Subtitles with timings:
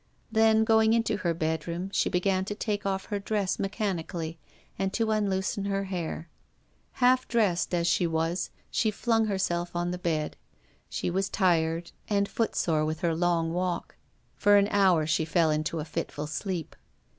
[0.31, 4.39] Then, going into her bedroom, she began to take off her dress mechanically
[4.79, 6.27] and to unloosen her hair.
[6.93, 10.37] Half dressed as she was, she flung herself on the bed.
[10.89, 13.95] She was tired and foot sore with her long walk
[14.37, 16.75] For an hour she fell into a fitful sleep.